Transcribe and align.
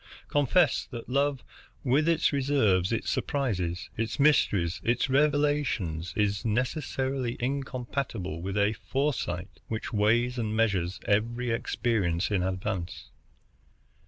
Confess 0.29 0.87
that 0.89 1.09
love, 1.09 1.43
with 1.83 2.09
its 2.09 2.33
reserves, 2.33 2.91
its 2.91 3.07
surprises, 3.07 3.91
its 3.95 4.19
mysteries, 4.19 4.81
its 4.83 5.11
revelations, 5.11 6.11
is 6.15 6.43
necessarily 6.43 7.37
incompatible 7.39 8.41
with 8.41 8.57
a 8.57 8.73
foresight 8.73 9.59
which 9.67 9.93
weighs 9.93 10.39
and 10.39 10.57
measures 10.57 10.99
every 11.05 11.51
experience 11.51 12.31
in 12.31 12.41
advance." 12.41 13.11